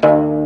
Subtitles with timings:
[0.00, 0.37] Thank you.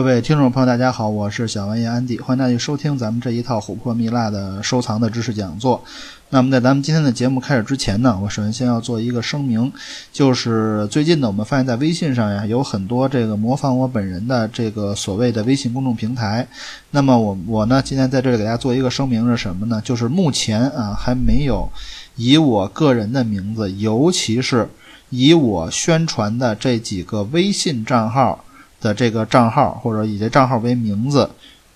[0.00, 5.84] 各位听众朋友，大家好，我是小王爷安迪，欢迎大家收听咱们这一套琥珀蜜蜡的收藏的知识讲座。
[6.30, 9.70] 那么在咱们今天的节目开始之前呢，我首先先要做一个声明，
[10.10, 16.48] 就是最近呢，我们发现在微信上呀，有很多这个模仿我本人的这个所谓的微信公众平台。
[16.92, 19.82] 那么我我呢，今天在这里给大家做一个声明是什么呢？
[19.84, 21.68] 就是目前啊，还没有
[22.16, 24.66] 以我个人的名字，尤其是
[25.10, 28.42] 以我宣传的这几个微信账号。
[28.80, 31.28] 的这个账号或者以这账号为名字，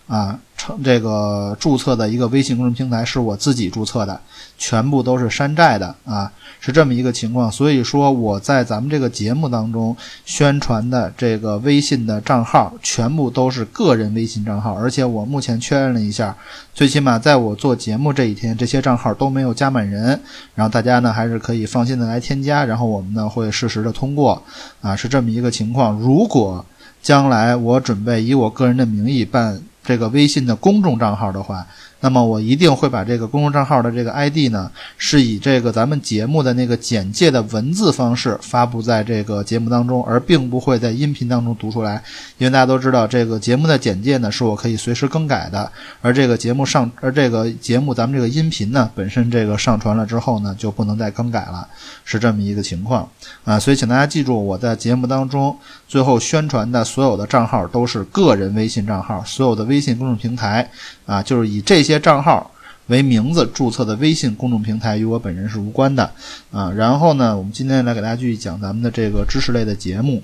[0.07, 4.21] 啊，成这个注册的一个微信公众平台是我自己注册的，
[4.59, 7.51] 全部都是山寨的啊，是这么一个情况。
[7.51, 16.37] 所以说我在咱们这个节目当中宣传的这个微信的账号，全部都是个人微信账号，而且我目前确认了一下，
[16.75, 20.21] 最起码在我做节目这一天，这些账号都没有加满人，
[20.55, 24.43] 然后大家呢还是可以放心的来添加，然后我们呢会适时的通过，
[24.81, 25.99] 啊，是这么一个情况。
[25.99, 26.65] 如果
[27.05, 31.65] 将来我准备以我个人的名义办这个微信的公众账号的话。
[32.05, 42.03] 那么我一定会把这个公众账号的这个 ID 呢，是以这个咱们节目的那个简介的文字方式发布在这个节目当中，而并不会在音频当中读出来。
[42.37, 51.67] 因为大家都知道，这个节目的简介呢是我可以随时更改的，而这个节目上， 而这个节目咱们这个音频呢本身这个上传了之后呢就不能再更改了，
[52.05, 53.09] 是这么一个情况
[53.45, 53.59] 啊。
[53.59, 55.57] 所以请大家记住，我在节目当中
[55.89, 60.69] 最后宣传的所有的账号都是个人微信账号，所有的微信公众平台
[61.07, 61.94] 啊，就是以这些。
[61.99, 62.51] 账号
[62.89, 66.11] 为名字注册的微信公众平台与我本人是无关的
[66.51, 66.71] 啊。
[66.71, 70.23] 然后呢，我们今天来给大家继续讲咱们的这个知识类的节目。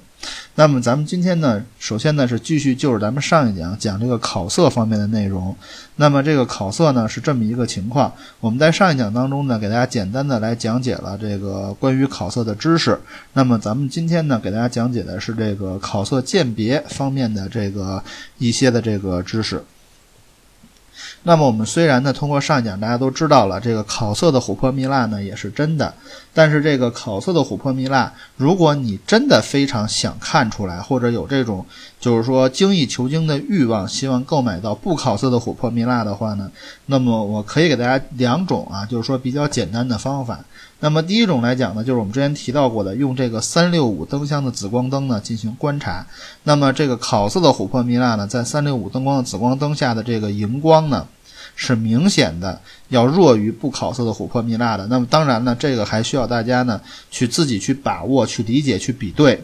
[0.57, 5.57] 那么咱们今天呢，首先呢是继续就是咱们上一讲讲这个考色方面的内容。
[5.97, 8.13] 那么这个考色呢是这么一个情况。
[8.39, 13.01] 我们在上一讲当中呢，给大家简单的来讲解了这个关于考色的知识。
[13.33, 18.05] 那么咱们今天呢，给大家讲解的是这个考色鉴别方面的这个
[18.37, 19.65] 一些的这个知识。
[21.23, 25.93] 那么我们虽然呢，通过上一讲大家都知道了，这个烤色的琥珀蜜蜡呢也是真的，
[26.33, 31.65] 但是这个烤色的琥珀蜜蜡，如果你真的非常想看出来，或者有这种
[32.01, 36.51] 就是说精益求精的欲望，希望购买到不烤色的琥珀蜜蜡的话呢，
[36.87, 40.41] 那么我可以给大家两种啊，就是说比较简单的方法。
[40.81, 46.07] 那么第一种来讲呢，就是我们之前提到过的，用这个三六五灯箱的紫光灯呢进行观察。
[46.45, 51.07] 那么这个烤色的琥珀蜜蜡呢，在三六五灯光的紫光灯下的这个荧光呢，
[51.55, 54.87] 是明显的要弱于不烤色的琥珀蜜蜡的。
[54.87, 56.81] 那么当然呢，这个还需要大家呢
[57.11, 59.43] 去自己去把握、去理解、去比对。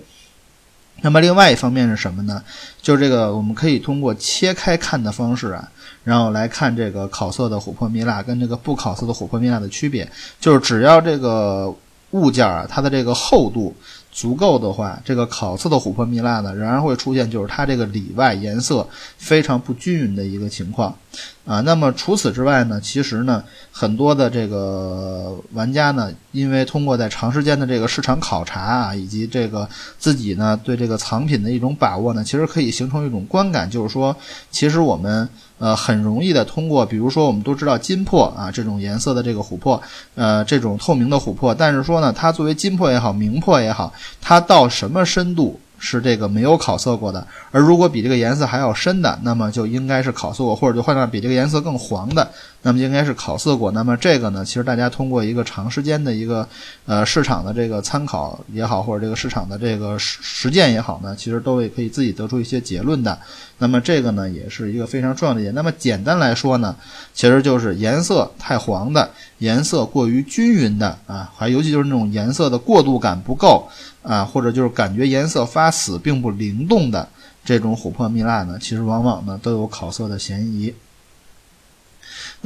[1.02, 2.42] 那么另外一方面是什么呢？
[2.80, 5.68] 就是这个我们可以通过切开看的方式啊。
[6.02, 10.08] 然后来看这个烤色的琥珀蜜蜡跟这个不烤色的琥珀蜜蜡的区别，
[10.38, 11.74] 就是只要这个
[12.12, 13.74] 物件啊，它的这个厚度
[14.12, 18.86] 足够的话，这个烤色的琥珀蜜蜡呢，仍然会出现就是它这个里外颜色
[19.18, 20.96] 非常不均匀的一个情况。
[21.44, 29.69] 啊，那么除此之外呢，其实呢，很多的这个玩家呢，因为通过在长时间的这个市场考察啊，以及这个
[29.99, 34.15] 自己呢对这个藏品的一种把握呢，其实可以形成一种观感，就是说，
[34.50, 35.28] 其实我们
[35.59, 39.81] 呃很容易的通过，比如说我们都知道金珀啊这种颜色的这个琥珀，
[40.16, 45.60] 呃这种透明的琥珀，但是说呢，它作为金珀也好，明珀也好，它到什么深度？
[45.78, 52.31] 是这个没有烤色过的，而如果比这个颜色还要深的，那么就应该是烤色过，或者就换成比这个颜色更黄的，
[52.66, 53.71] 那么应该是烤色过。
[53.71, 56.49] 那么这个呢，其实大家通过一个长时间的一个
[56.84, 63.16] 呃市场的这个参考也好，或者这个市场的这个实实践也好呢，其实都会可以自己得出一些结论的。
[63.59, 65.55] 那么这个呢，也是一个非常重要的点。
[65.55, 66.75] 那么简单来说呢，
[67.15, 73.69] 其实就是颜色太黄的，颜色过于均匀的啊，还尤其就是那种颜色的过渡感不够。
[74.03, 77.09] 啊，或者就是感觉颜色发死并不灵动的
[77.44, 80.73] 这种琥珀蜜蜡呢，其实往往呢都有烤色的嫌疑。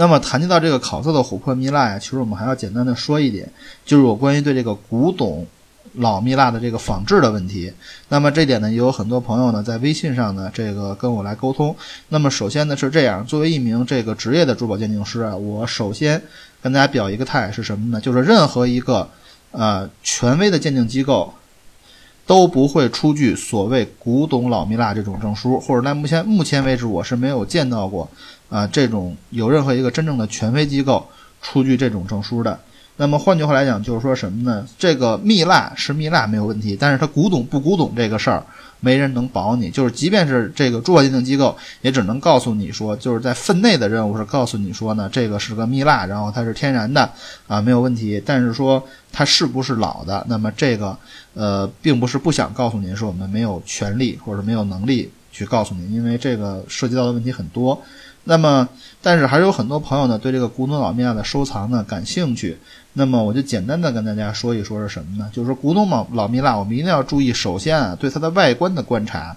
[0.00, 3.47] 那么谈及到这个烤色的琥珀蜜蜡呀，其实我们还要简单的说一点，
[3.85, 5.47] 就是我关于对这个古董
[5.97, 7.70] 老蜜蜡的这个仿制的问题。
[8.08, 11.76] 那么这点呢，也有很多朋友呢在微信上呢这个跟我来沟通。
[12.08, 16.23] 那么首先呢是这样，作为一名这个职业的珠宝鉴定师啊，我首先
[16.62, 18.00] 跟大家表一个态是什么呢？
[18.00, 19.06] 就是任何一个
[19.50, 21.35] 呃权威的鉴定机构。
[22.26, 28.08] 都不会出具所谓古董老蜜蜡这种证书，或者在目前目前为止，我是没有见到过
[28.50, 31.08] 啊这种有任何一个真正的权威机构
[31.41, 32.58] 出具这种证书的。
[32.97, 34.67] 那么换句话来讲，就是说什么呢？
[34.79, 38.44] 这个蜜蜡是蜜蜡没有问题，但是它古董不古董这个事儿
[38.81, 39.70] 没人能保你。
[39.70, 47.11] 就是即便是这个珠宝鉴定机构，也只能告诉你说，就是在分内的任务是告诉你说呢，这个是个蜜蜡，然后它是天然的
[47.46, 48.23] 啊，没有问题。
[48.26, 50.94] 但是说它是不是老的，那么这个
[51.32, 57.81] 呃，并不是不想告诉您，是我们没有权利或者没有能力去告诉您，因为这个涉及到的问题很多。
[58.31, 58.69] 那么，
[59.03, 62.56] 但是还是有很多朋友呢对这个古董老蜜蜡的收藏呢感兴趣。
[62.93, 65.29] 那么我就简单的跟大家说一说是什么呢？
[65.32, 69.37] 就是说古董老老蜜蜡，我们一定要注意，首先啊对它的外观的观察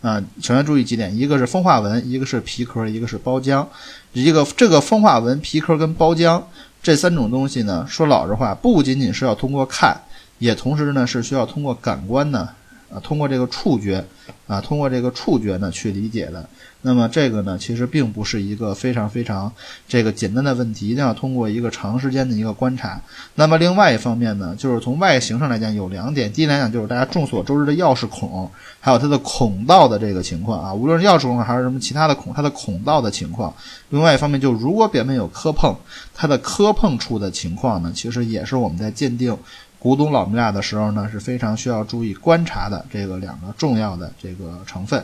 [0.00, 3.66] 啊，首先注意几点，一个是风化纹，一个是皮壳，一个是包浆。
[4.14, 6.42] 一个这个风化纹、皮壳跟包浆
[6.82, 9.94] 这三种东西呢，说老实话，不仅仅是要通过看，
[10.38, 12.48] 也同时呢是需要通过感官呢。
[12.92, 14.04] 啊，通过这个触觉，
[14.46, 16.48] 啊，通过这个触觉呢去理解的。
[16.82, 19.52] 那么这个呢，其实并不是一个非常非常
[19.86, 22.98] 这个简单的问题，一定要通过一个长时间的一个观察。
[23.34, 26.32] 那么另外一方面呢，就是从外形上来讲有两点。
[26.32, 28.50] 第一来讲就是大家众所周知的钥匙孔，
[28.80, 33.54] 还有它的孔道的这个情况啊，无论是钥匙孔还是什么其他的孔，它的孔道的情况。
[33.90, 35.76] 另外一方面，就如果表面有磕碰，
[36.14, 39.36] 它的磕碰处的情况呢，其实也是我们在鉴定。
[39.80, 45.02] 古董老蜜蜡的时候呢，是非常需要注意观察的这个两个重要的这个成分。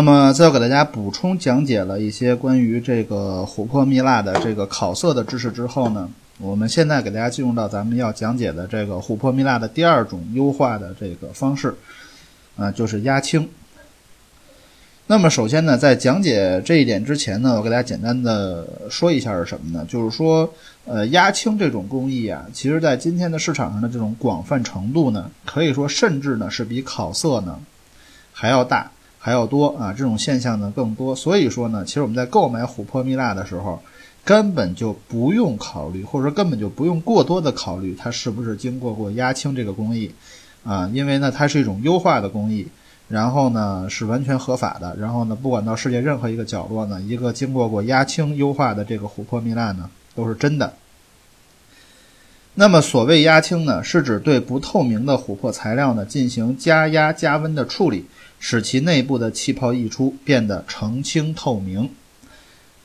[0.00, 6.08] 那么，再要给大家补充讲解了一些关于这个琥珀蜜蜡的这个烤色的知识之后呢，
[6.38, 11.74] 我们现在给大家进入到咱们要讲解的这个琥珀蜜蜡的第二种优化的这个方式，
[12.56, 13.46] 啊，就是压青。
[15.06, 19.84] 那么，首先呢，在讲解这一点之前呢，我给大家简单的说一下是什么呢？
[19.86, 20.50] 就是说，
[20.86, 27.60] 呃，压青这种工艺啊，其实在今天的市场上的这种广泛程度呢，可以说甚至呢是比烤色呢
[28.32, 28.90] 还要大。
[29.22, 33.78] 还要多啊，这种现象呢更多，所以说呢，其实我们在购买琥珀蜜蜡的时候，
[34.24, 40.10] 根本就不用考虑，或者说根本就不用过多的考虑它是不是经过过压青这个工艺，
[40.64, 42.66] 啊，因为呢它是一种优化的工艺，
[43.08, 50.72] 然后呢是完全合法的，然后呢不管到世界任何一个角落呢，一个经过过压青优化的这个琥珀蜜蜡呢都是真的。
[52.54, 58.06] 那么所谓压青呢，是指对不透明的琥珀材料呢进行加压加温的处理。
[58.40, 61.88] 使其内部的气泡溢出，变得澄清透明。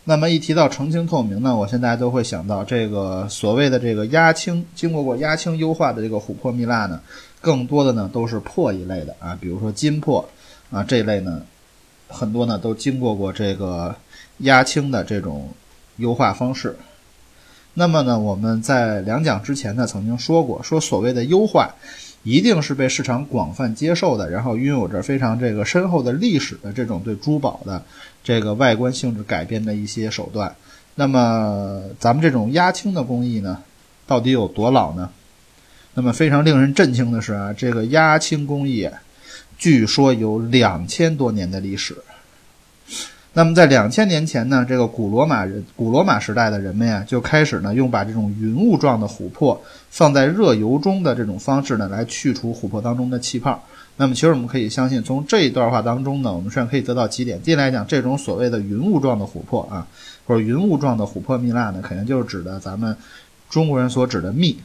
[0.04, 7.02] 那么一提到澄清透明呢，我现在都会想到这个所谓的这个压青，经过过压青优化的这个琥珀蜜蜡呢，
[7.42, 10.30] 更多的呢都是珀一类的啊，比如说金珀
[10.69, 11.42] 啊这一类呢，
[12.07, 13.96] 很多呢都经过过这个
[14.40, 15.50] 压青的这种
[15.98, 16.78] 优化方式。
[17.74, 21.74] 那么呢，我们在两讲之前呢曾经说过，说所谓的优化。
[22.25, 27.86] 一定是被市场广泛接受的，然后拥有着非常这个深厚的历史的这种对珠宝的
[28.24, 30.54] 这个外观性质改变的一些手段。
[30.95, 33.62] 那么咱们这种压青的工艺呢，
[34.07, 35.12] 到底有多老呢？
[35.94, 38.89] 那么非常令人震惊的是啊，这个压青工艺
[39.57, 41.95] 据说有两千多年的历史。
[43.38, 53.62] 那么在两千年前呢，这个古罗马人、古罗马时代的人们呀，就开始呢用把这种云雾状的琥珀放在热油中的这种方式呢，来去除琥珀当中的气泡。
[53.98, 59.86] 那么其实我们可以相信，从这一段话当中呢，我们实际上可以得到几点：第一来讲，这种所谓的云雾状的琥珀啊，
[60.26, 62.95] 或者云雾状的琥珀蜜蜡呢，肯定就是指的咱们
[63.50, 64.57] 中国人所指的蜜。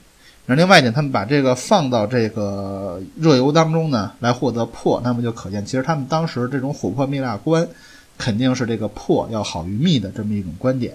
[0.46, 7.66] 那另外一点，他们把这个放到这个热油当中呢，来获得珀，那么就可见，其实他们当时这种琥珀蜜蜡观。
[8.20, 10.94] 肯定是这个破要好于密的这么一种观点，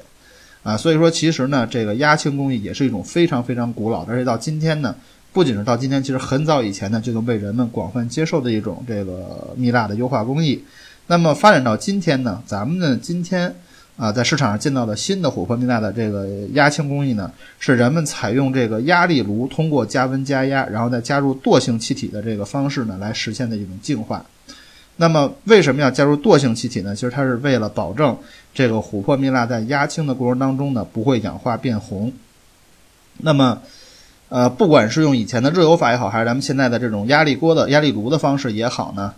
[0.61, 4.95] 啊，所以说其实呢，这个压青工艺也是一种非常非常古老，而且到今天呢，
[5.33, 10.63] 不仅是到今天，其实很早以前呢就能被人们广泛接受的一种这个蜜蜡的优化工艺。
[11.07, 13.53] 那么发展到今天呢，咱们呢今天
[13.97, 24.23] 啊在市场上见到的新的琥珀蜜蜡的这个压青工艺呢，是人们采用这个压力炉通过加温加压，然后再加入惰性气体的这个方式呢来实现的一种净化。
[24.97, 26.95] 那么为什么要加入惰性气体呢？
[26.95, 28.17] 其实它是为了保证
[28.53, 32.13] 这个琥珀蜜蜡在压青的过程当中呢不会氧化变红。
[33.17, 33.61] 那么，
[34.29, 39.13] 呃，不管是用以前的热油法也好，还是咱们现在的这种压力锅的压力炉的方式也好呢，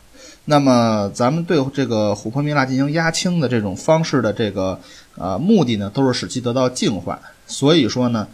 [0.45, 4.79] 那么咱们对这个琥珀蜜蜡进行压青的这种方式的这个
[5.15, 7.19] 呃目的呢，都是使其得到净化。
[7.45, 8.27] 所以说呢，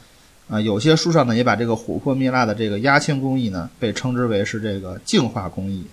[0.48, 5.86] 啊，有些书上呢也把这个琥珀蜜蜡的这个压青工艺呢被称之为是这个净化工艺。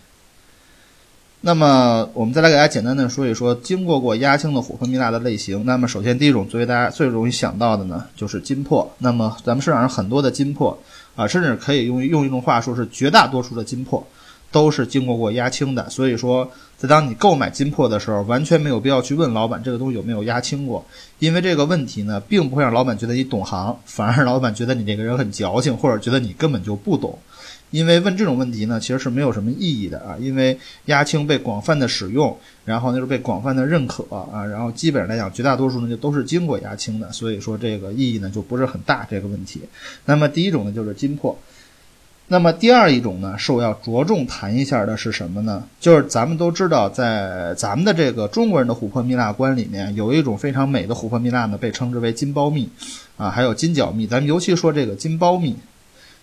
[1.42, 5.64] 那么，我们再来给大家简单的说一说经过过压青的琥珀蜜蜡的类型。
[5.64, 8.87] 那么，首先第一种，作为大家最容易想到的呢，就是金珀。
[8.99, 10.78] 那么，咱们市场上很多的金珀，
[11.16, 14.06] 啊，甚至可以用用一种话说是绝大多数的金珀
[14.52, 15.88] 都是经过过压青的。
[15.88, 20.85] 所以说，在当你购买金珀的时候，完全没有必要去问老板这个东西有没有压青过，
[21.20, 27.18] 因为这个问题呢，并不会让老板觉得你懂行，反而让老板觉得你这个人很矫情，或者觉得你根本就不懂。
[27.71, 30.17] 因为问这种问题呢，其实是没有什么意义的啊。
[30.19, 39.61] 因为压青被广泛的使用，然后那是被广泛的认可啊，然后基本上来讲，绝大多数呢就都是经过压青的，所以说这个意义呢就不是很大这个问题。
[40.05, 41.39] 那么第一种呢就是金珀，
[42.27, 45.62] 那么第二一种呢是我要着重谈一下的是什么呢？
[45.79, 52.69] 就是咱们都知道，在咱们的这个中国人的琥珀蜜蜡观里面，有一种非常美的琥珀蜜蜡呢，被称之为金苞蜜
[53.17, 54.09] 啊，还有金角蜜。
[54.09, 55.55] 咱们尤其说这个金苞蜜。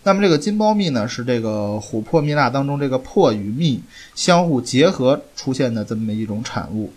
[0.07, 3.81] 那么这个金包蜜呢，是这个琥珀蜜蜡当中这个珀与蜜
[4.15, 6.93] 相互结合出现的这么一种产物。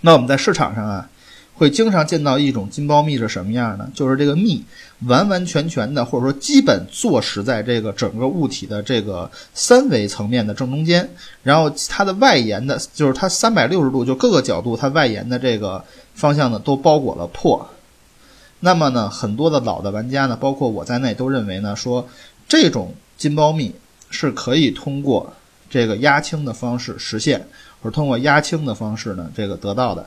[0.00, 1.10] 那我们在市场上啊，
[1.52, 3.90] 会经常见到一种金包蜜是什么样呢？
[3.92, 4.64] 就是这个蜜
[5.00, 11.06] 完完全全的，或者说基本坐实在这个整个物体的这个三维层面的正中间，
[11.42, 15.84] 然后它的外延的，就是它三百六十度就各个角度它外延的这个
[16.14, 17.68] 方向呢，都包裹了珀。
[18.60, 22.08] 那么呢，很多的老的玩家呢，包括我在内，都认为呢，说
[22.48, 23.74] 这种金苞蜜
[24.10, 25.32] 是可以通过
[25.70, 27.46] 这个压青的方式实现，
[27.82, 30.04] 或者通过压青的方式呢，这个得到的。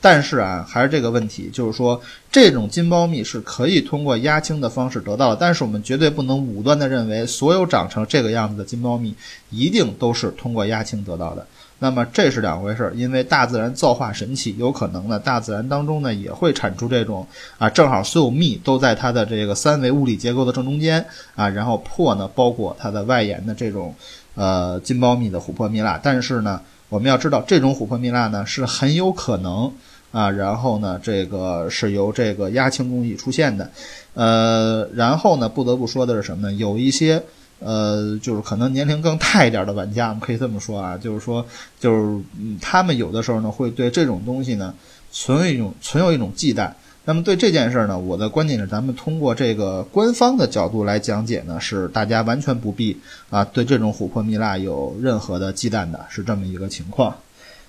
[0.00, 9.14] 但是啊，还是这个问题，就是说这种金苞蜜是可以通过压青的方式得到，但是我们绝对不能武断的认为所有长成这个样子的金苞蜜
[9.50, 11.46] 一定都是通过压青得到的。
[11.82, 17.26] 那么这是两回事儿，因为大自然造化神奇，有可能呢，大自然当中呢也会产出这种
[17.58, 23.92] 啊，正好所有蜜都在它的这个三维物理结构的正中间啊，然后珀呢包括它的外延的这种
[24.36, 25.98] 呃金包蜜的琥珀蜜蜡。
[26.00, 29.72] 但是呢，我们要知道这种琥珀蜜蜡呢是很有可能
[30.12, 33.68] 啊，然后呢这个是由这个压青工艺出现的，
[34.14, 36.54] 呃，然后呢不得不说的是什么呢？
[36.54, 37.20] 有一些。
[37.64, 41.44] 呃，就是可能年龄更大一点的玩家，我们可以这么说啊，就是说，
[41.78, 42.20] 就是
[42.60, 44.74] 他们有的时候呢，会对这种东西呢，
[45.10, 46.70] 存有一种存有一种忌惮。
[47.04, 52.96] 那么对这件事呢，我的观点是，咱们通过这个官方的角度来讲解呢，是大家完全不必
[53.28, 57.16] 啊，对这种琥珀蜜蜡有任何的忌惮的，是这么一个情况。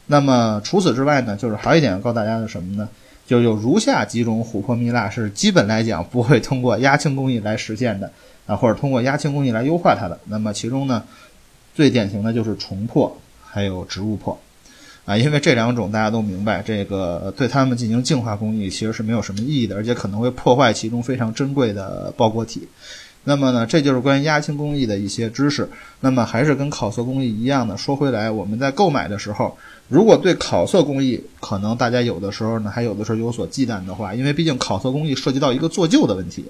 [0.05, 2.87] 那么除此之外呢，就是还有一点要告诉大家的什么呢？
[3.25, 8.11] 就有如下几种琥珀蜜蜡是基本来讲不会通过压青工艺来实现的。
[8.45, 11.03] 啊，或者通过压青工艺来优化它的，那么其中呢，
[11.73, 14.37] 最典型的就是虫珀，还有植物珀，
[15.05, 22.67] 啊，因为这两种大家都明白，这个对它们进行净化工艺其实是没有什么意义的，而且可能会破坏其中非常珍贵的包裹体。
[23.25, 25.69] 那么呢，这就是关于压青工艺的一些知识。
[26.01, 29.57] 那么还是跟烤色工艺一样的，说回来，我们在购买的时候，
[29.87, 36.43] 如果对烤色工艺可能大家有的时候呢，还有的时候有所忌惮的话，因为毕竟烤色工艺涉及到一个做旧的问题。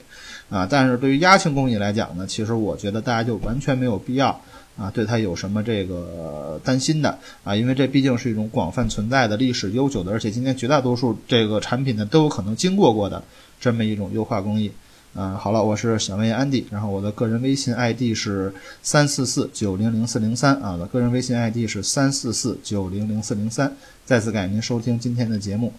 [0.54, 4.40] 啊，但是对于压青工艺来讲呢，其实我觉得大家就完全没有必要
[4.78, 13.24] 啊，对它有什么这个担心的啊，因为这毕竟是一种广泛存在的历史悠久的，而且今天绝大多数这个产品呢都有可能经过过的
[13.60, 14.72] 这么一种优化工艺。
[15.16, 23.72] 嗯，好了，我是小文安迪，然后我的个人微信 ID 是三四四九零零四零三啊，我的个人微信 ID 是三四四九零零四零三。
[24.06, 25.72] 再次感谢您收听今天的节目。